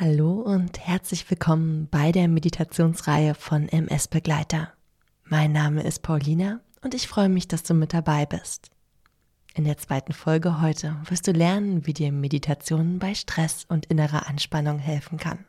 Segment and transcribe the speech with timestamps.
[0.00, 4.72] Hallo und herzlich willkommen bei der Meditationsreihe von MS Begleiter.
[5.24, 8.70] Mein Name ist Paulina und ich freue mich, dass du mit dabei bist.
[9.54, 14.28] In der zweiten Folge heute wirst du lernen, wie dir Meditation bei Stress und innerer
[14.28, 15.44] Anspannung helfen kann.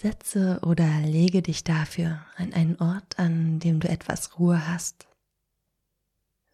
[0.00, 5.06] Setze oder lege dich dafür an einen Ort, an dem du etwas Ruhe hast,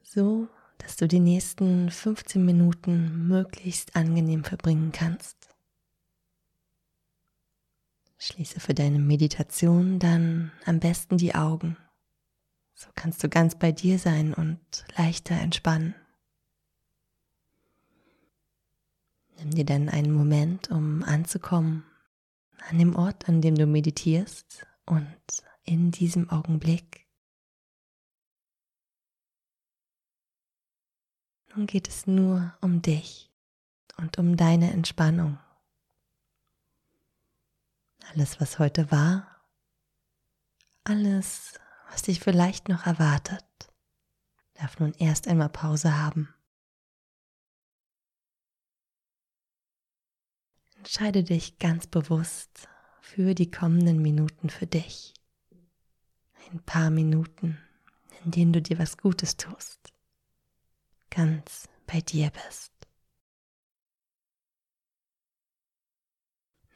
[0.02, 5.36] so dass du die nächsten 15 Minuten möglichst angenehm verbringen kannst.
[8.18, 11.76] Schließe für deine Meditation dann am besten die Augen.
[12.74, 14.58] So kannst du ganz bei dir sein und
[14.96, 15.94] leichter entspannen.
[19.38, 21.84] Nimm dir dann einen Moment, um anzukommen
[22.68, 25.16] an dem Ort, an dem du meditierst und
[25.64, 27.06] in diesem Augenblick.
[31.54, 33.32] Nun geht es nur um dich
[33.96, 35.38] und um deine Entspannung.
[38.12, 39.42] Alles, was heute war,
[40.84, 41.58] alles,
[41.90, 43.44] was dich vielleicht noch erwartet,
[44.54, 46.35] darf nun erst einmal Pause haben.
[50.86, 52.68] Entscheide dich ganz bewusst
[53.00, 55.14] für die kommenden Minuten für dich.
[56.52, 57.58] Ein paar Minuten,
[58.24, 59.92] in denen du dir was Gutes tust.
[61.10, 62.72] Ganz bei dir bist.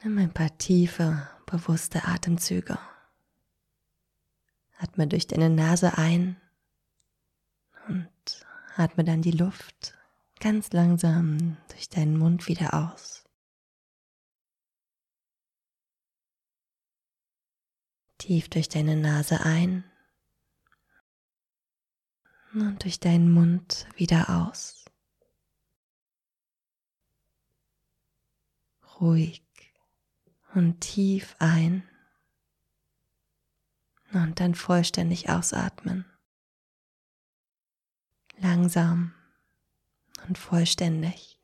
[0.03, 2.77] Nimm ein paar tiefe, bewusste Atemzüge.
[4.77, 6.35] Atme durch deine Nase ein
[7.87, 8.45] und
[8.75, 9.97] atme dann die Luft
[10.41, 13.20] ganz langsam durch deinen Mund wieder aus.
[18.21, 19.83] Tief durch deine Nase ein
[22.53, 24.85] und durch deinen Mund wieder aus.
[28.99, 29.41] Ruhig
[30.53, 31.83] und tief ein
[34.13, 36.05] und dann vollständig ausatmen.
[38.37, 39.15] Langsam
[40.27, 41.39] und vollständig.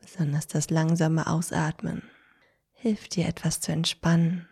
[0.00, 2.02] Besonders das langsame Ausatmen
[2.78, 4.48] hilft dir etwas zu entspannen,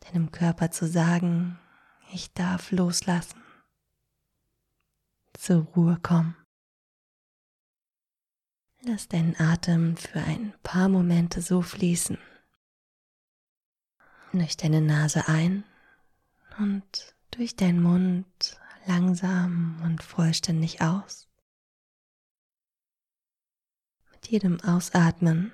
[0.00, 1.58] deinem Körper zu sagen,
[2.12, 3.42] ich darf loslassen,
[5.34, 6.36] zur Ruhe kommen.
[8.84, 12.18] Lass deinen Atem für ein paar Momente so fließen.
[14.32, 15.64] Durch deine Nase ein
[16.58, 21.28] und durch deinen Mund langsam und vollständig aus.
[24.12, 25.52] Mit jedem Ausatmen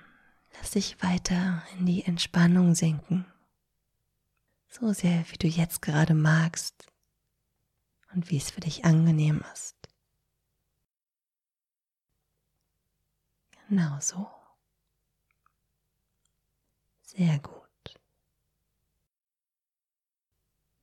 [0.54, 3.26] Lass dich weiter in die Entspannung sinken,
[4.68, 6.86] so sehr wie du jetzt gerade magst
[8.14, 9.76] und wie es für dich angenehm ist.
[13.68, 14.26] Genau so.
[17.02, 17.58] Sehr gut.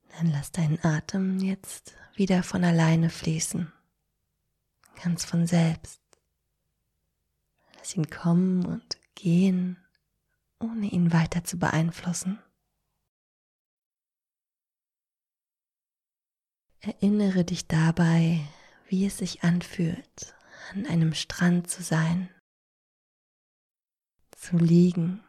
[0.09, 3.71] Dann lass deinen Atem jetzt wieder von alleine fließen,
[5.03, 6.01] ganz von selbst.
[7.77, 9.77] Lass ihn kommen und gehen,
[10.59, 12.39] ohne ihn weiter zu beeinflussen.
[16.79, 18.47] Erinnere dich dabei,
[18.87, 20.35] wie es sich anfühlt,
[20.71, 22.29] an einem Strand zu sein,
[24.31, 25.23] zu liegen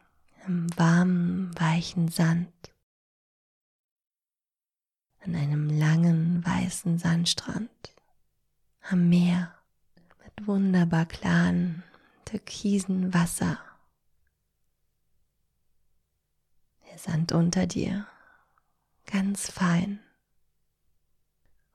[0.45, 2.53] im warmen, weichen Sand,
[5.21, 7.95] an einem langen, weißen Sandstrand,
[8.81, 9.53] am Meer
[10.23, 11.83] mit wunderbar klaren,
[12.25, 13.59] türkisen Wasser
[16.97, 18.07] Sand unter dir,
[19.05, 19.99] ganz fein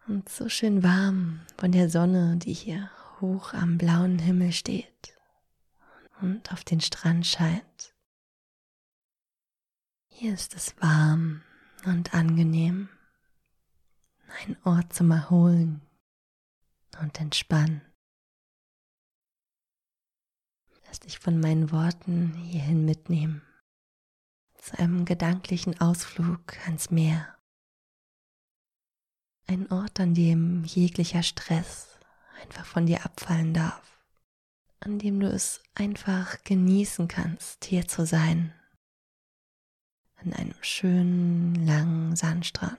[0.09, 2.91] und so schön warm von der Sonne, die hier
[3.21, 5.17] hoch am blauen Himmel steht
[6.21, 7.95] und auf den Strand scheint.
[10.09, 11.43] Hier ist es warm
[11.85, 12.89] und angenehm,
[14.45, 15.83] ein Ort zum Erholen
[17.01, 17.81] und Entspannen.
[20.87, 23.43] Lass dich von meinen Worten hierhin mitnehmen
[24.63, 27.37] zu einem gedanklichen Ausflug ans Meer.
[29.49, 31.89] Ein Ort, an dem jeglicher Stress
[32.41, 33.99] einfach von dir abfallen darf,
[34.79, 38.55] an dem du es einfach genießen kannst, hier zu sein,
[40.15, 42.79] an einem schönen, langen Sandstrand,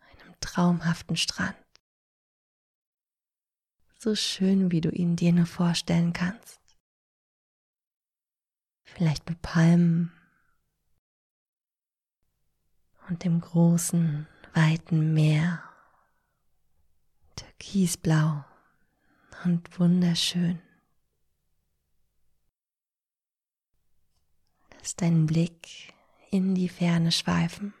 [0.00, 1.56] einem traumhaften Strand,
[3.96, 6.61] so schön, wie du ihn dir nur vorstellen kannst
[8.94, 10.12] vielleicht mit Palmen
[13.08, 15.62] und dem großen, weiten Meer.
[17.36, 18.44] Türkisblau
[19.44, 20.60] und wunderschön.
[24.74, 25.94] Lass deinen Blick
[26.30, 27.72] in die Ferne schweifen,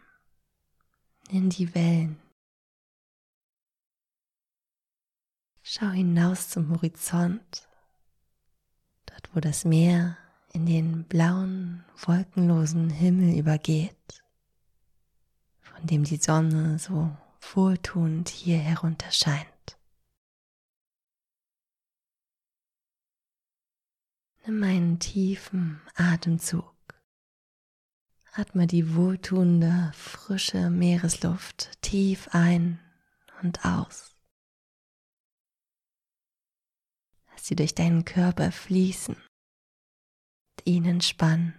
[1.28, 2.20] in die Wellen.
[5.62, 7.68] Schau hinaus zum Horizont,
[9.06, 10.16] dort wo das Meer
[10.52, 14.22] in den blauen, wolkenlosen Himmel übergeht,
[15.60, 19.48] von dem die Sonne so wohltuend hier herunterscheint.
[24.44, 26.74] Nimm einen tiefen Atemzug.
[28.32, 32.80] Atme die wohltuende, frische Meeresluft tief ein
[33.42, 34.16] und aus.
[37.30, 39.16] Lass sie durch deinen Körper fließen
[40.62, 41.54] und ihn entspannen.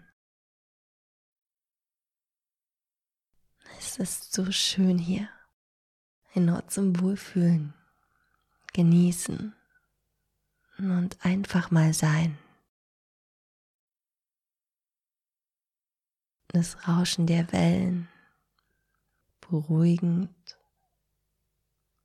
[3.78, 5.30] Es ist so schön hier,
[6.36, 7.74] ein Ort zum Wohlfühlen,
[8.74, 9.54] genießen
[10.78, 12.38] und einfach mal sein.
[16.56, 18.08] das Rauschen der Wellen
[19.42, 20.30] beruhigend,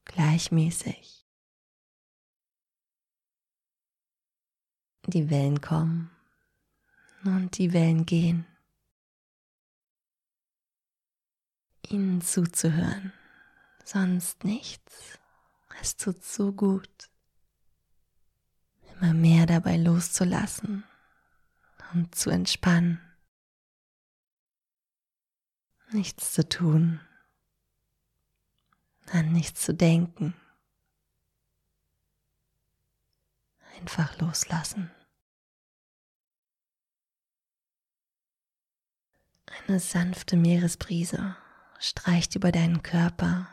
[0.06, 1.26] gleichmäßig.
[5.04, 6.10] Die Wellen kommen
[7.36, 8.46] und die Wellen gehen.
[11.88, 13.12] Ihnen zuzuhören,
[13.84, 15.18] sonst nichts.
[15.80, 17.10] Es tut so gut,
[18.94, 20.84] immer mehr dabei loszulassen
[21.94, 23.00] und zu entspannen
[25.92, 27.00] nichts zu tun,
[29.10, 30.34] an nichts zu denken.
[33.76, 34.90] Einfach loslassen.
[39.66, 41.36] Eine sanfte Meeresbrise
[41.78, 43.48] streicht über deinen Körper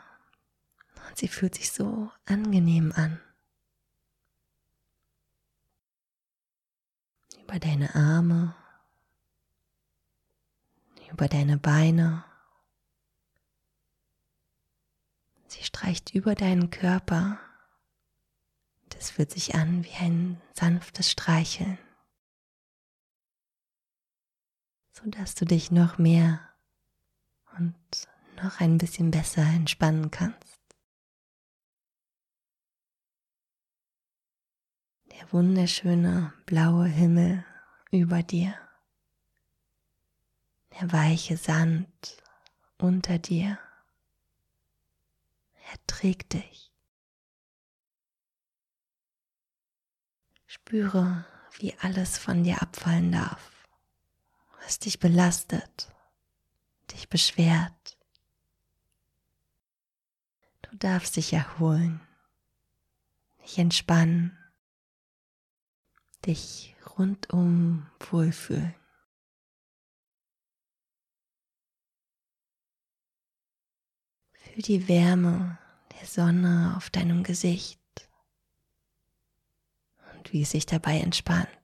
[1.08, 3.20] und sie fühlt sich so angenehm an.
[7.42, 8.54] Über deine Arme
[11.16, 12.24] über deine Beine.
[15.46, 17.38] Sie streicht über deinen Körper.
[18.90, 21.78] Das fühlt sich an wie ein sanftes Streicheln,
[25.02, 26.40] sodass du dich noch mehr
[27.58, 27.74] und
[28.42, 30.60] noch ein bisschen besser entspannen kannst.
[35.12, 37.44] Der wunderschöne blaue Himmel
[37.90, 38.54] über dir
[40.80, 42.22] der weiche Sand
[42.78, 43.58] unter dir.
[45.70, 46.70] Er trägt dich.
[50.46, 51.24] Spüre,
[51.58, 53.50] wie alles von dir abfallen darf,
[54.66, 55.94] was dich belastet,
[56.92, 57.96] dich beschwert.
[60.62, 62.00] Du darfst dich erholen,
[63.44, 64.36] dich entspannen,
[66.26, 68.74] dich rundum wohlfühlen.
[74.32, 75.58] Fühl die Wärme
[75.92, 77.78] der Sonne auf deinem Gesicht
[80.16, 81.55] und wie es sich dabei entspannt.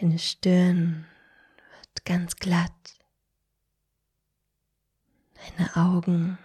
[0.00, 1.06] Deine Stirn
[1.56, 2.72] wird ganz glatt.
[5.34, 6.38] Deine Augen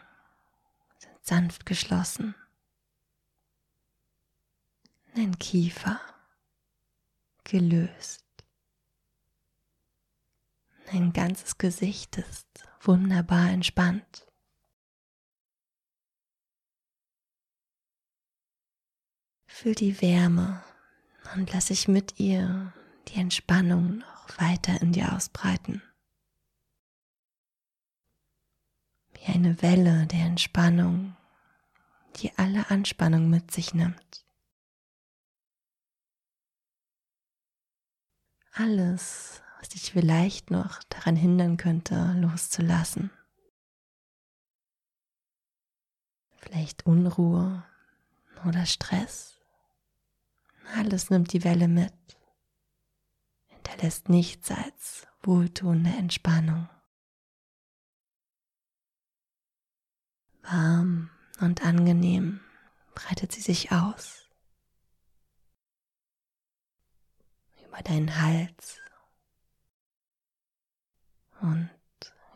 [0.99, 2.33] sind sanft geschlossen.
[5.15, 5.99] Dein Kiefer
[7.43, 8.23] gelöst.
[10.91, 12.47] Dein ganzes Gesicht ist
[12.81, 14.27] wunderbar entspannt.
[19.47, 20.63] Fühl die Wärme
[21.35, 22.73] und lass sich mit ihr
[23.11, 25.81] die Entspannung noch weiter in dir ausbreiten.
[29.13, 31.15] Wie eine Welle der Entspannung,
[32.17, 34.25] die alle Anspannung mit sich nimmt.
[38.53, 43.11] Alles, was dich vielleicht noch daran hindern könnte, loszulassen.
[46.37, 47.63] Vielleicht Unruhe
[48.45, 49.39] oder Stress.
[50.75, 51.93] Alles nimmt die Welle mit,
[53.71, 56.69] hinterlässt nichts als wohltuende Entspannung.
[60.43, 61.09] Warm
[61.39, 62.41] und angenehm
[62.93, 64.27] breitet sie sich aus.
[67.65, 68.79] Über deinen Hals
[71.39, 71.69] und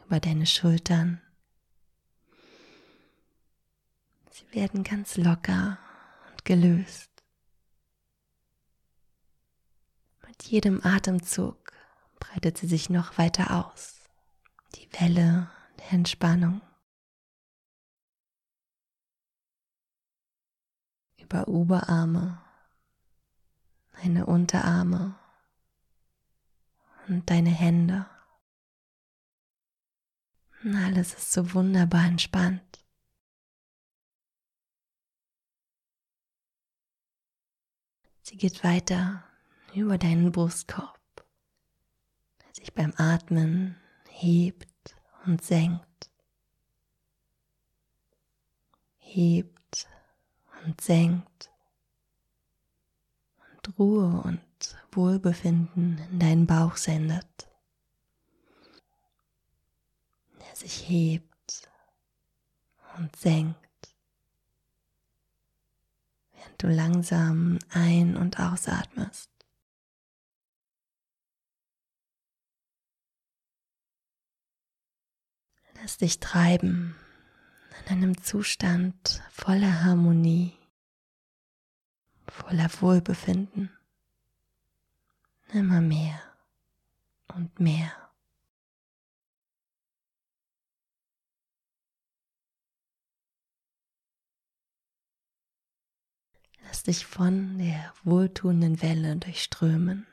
[0.06, 1.22] über deine Schultern.
[4.30, 5.78] Sie werden ganz locker
[6.30, 7.15] und gelöst.
[10.38, 11.72] Mit jedem Atemzug
[12.20, 13.96] breitet sie sich noch weiter aus.
[15.00, 16.62] Welle der Entspannung.
[21.18, 22.42] Über Oberarme,
[23.94, 25.18] deine Unterarme
[27.08, 28.06] und deine Hände.
[30.64, 32.86] Alles ist so wunderbar entspannt.
[38.22, 39.24] Sie geht weiter
[39.76, 41.00] über deinen Brustkorb,
[42.42, 43.76] der sich beim Atmen
[44.10, 46.10] hebt und senkt.
[48.98, 49.88] Hebt
[50.66, 51.52] und senkt.
[53.56, 54.42] Und Ruhe und
[54.92, 57.48] Wohlbefinden in deinen Bauch sendet.
[60.40, 61.70] Der sich hebt
[62.98, 63.66] und senkt
[66.58, 69.30] du langsam ein- und ausatmest.
[75.86, 76.96] Lass dich treiben
[77.86, 80.58] in einem Zustand voller Harmonie,
[82.28, 83.70] voller Wohlbefinden.
[85.54, 86.20] Immer mehr
[87.36, 87.92] und mehr.
[96.64, 100.08] Lass dich von der wohltuenden Welle durchströmen.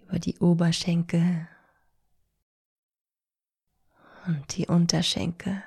[0.00, 1.46] Über die Oberschenkel
[4.26, 5.62] und die Unterschenkel.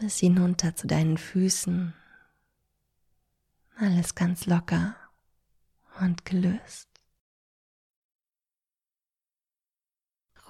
[0.00, 1.94] Bis hinunter zu deinen Füßen.
[3.76, 4.96] Alles ganz locker
[6.00, 6.88] und gelöst.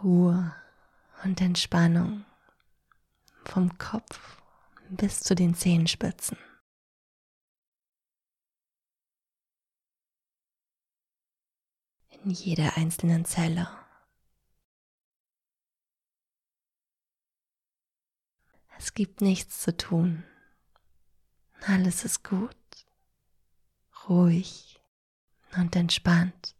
[0.02, 0.54] Ruhe
[1.24, 2.24] und Entspannung
[3.44, 4.40] vom Kopf
[4.90, 6.38] bis zu den Zehenspitzen.
[12.22, 13.68] In jeder einzelnen Zelle.
[18.78, 20.24] Es gibt nichts zu tun.
[21.66, 22.56] Alles ist gut,
[24.08, 24.80] ruhig
[25.56, 26.54] und entspannt.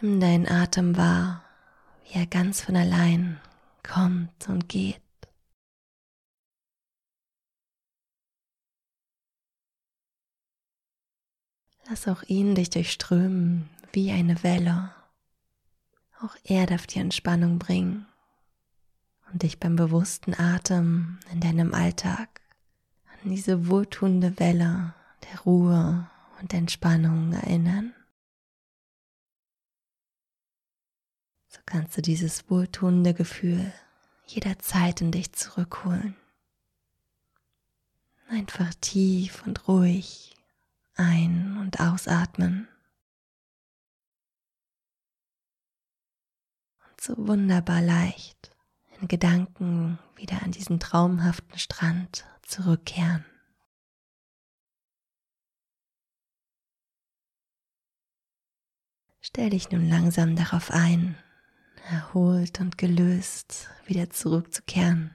[0.00, 1.44] Nimm deinen Atem wahr
[2.04, 3.40] wie er ganz von allein
[3.82, 5.00] kommt und geht.
[11.88, 14.94] Lass auch ihn dich durchströmen wie eine Welle.
[16.24, 18.06] Auch er darf dir Entspannung bringen
[19.30, 22.40] und dich beim bewussten Atem in deinem Alltag
[23.22, 24.94] an diese wohltuende Welle
[25.30, 26.08] der Ruhe
[26.40, 27.92] und Entspannung erinnern.
[31.54, 33.72] so kannst du dieses wohltuende Gefühl
[34.26, 36.16] jederzeit in dich zurückholen.
[38.28, 40.34] Einfach tief und ruhig
[40.96, 42.66] ein- und ausatmen.
[47.04, 48.50] So wunderbar leicht
[48.98, 53.26] in Gedanken wieder an diesen traumhaften Strand zurückkehren.
[59.20, 61.18] Stell dich nun langsam darauf ein,
[61.90, 65.14] erholt und gelöst wieder zurückzukehren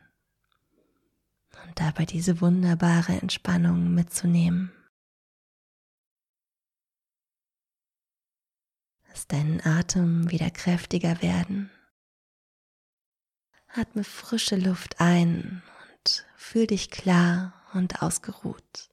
[1.66, 4.72] und dabei diese wunderbare Entspannung mitzunehmen.
[9.08, 11.72] Lass deinen Atem wieder kräftiger werden.
[13.70, 15.62] Atme frische Luft ein
[16.04, 18.90] und fühl dich klar und ausgeruht.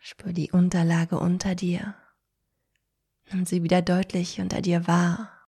[0.00, 1.94] Spür die Unterlage unter dir
[3.32, 5.46] Nimm sie wieder deutlich unter dir wahr.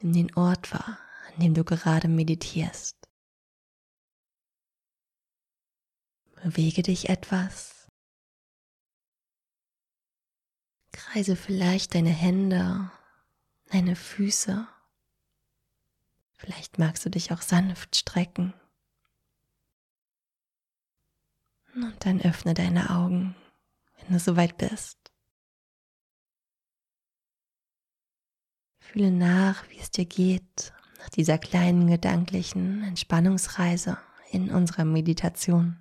[0.00, 0.98] Nimm den Ort wahr,
[1.28, 2.96] an dem du gerade meditierst.
[6.42, 7.73] Bewege dich etwas.
[10.94, 12.90] Kreise vielleicht deine Hände,
[13.66, 14.66] deine Füße.
[16.36, 18.54] Vielleicht magst du dich auch sanft strecken.
[21.74, 23.34] Und dann öffne deine Augen
[24.04, 24.98] wenn du soweit bist.
[28.78, 33.98] Fühle nach, wie es dir geht nach dieser kleinen gedanklichen Entspannungsreise
[34.30, 35.78] in unserer Meditation.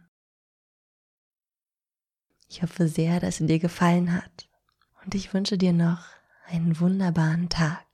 [2.50, 4.50] Ich hoffe sehr, dass sie dir gefallen hat
[5.04, 6.06] und ich wünsche dir noch
[6.48, 7.86] einen wunderbaren Tag.